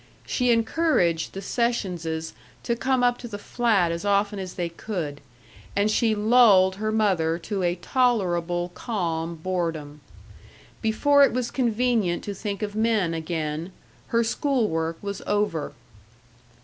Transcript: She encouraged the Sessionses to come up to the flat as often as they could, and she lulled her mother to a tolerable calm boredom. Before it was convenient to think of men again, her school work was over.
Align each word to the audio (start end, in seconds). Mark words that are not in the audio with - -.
She 0.25 0.49
encouraged 0.49 1.33
the 1.33 1.41
Sessionses 1.43 2.33
to 2.63 2.75
come 2.75 3.03
up 3.03 3.19
to 3.19 3.27
the 3.27 3.37
flat 3.37 3.91
as 3.91 4.03
often 4.03 4.39
as 4.39 4.55
they 4.55 4.67
could, 4.67 5.21
and 5.75 5.91
she 5.91 6.15
lulled 6.15 6.77
her 6.77 6.91
mother 6.91 7.37
to 7.37 7.61
a 7.61 7.75
tolerable 7.75 8.69
calm 8.73 9.35
boredom. 9.35 10.01
Before 10.81 11.21
it 11.23 11.33
was 11.33 11.51
convenient 11.51 12.23
to 12.23 12.33
think 12.33 12.63
of 12.63 12.73
men 12.75 13.13
again, 13.13 13.71
her 14.07 14.23
school 14.23 14.69
work 14.69 14.97
was 15.03 15.21
over. 15.27 15.71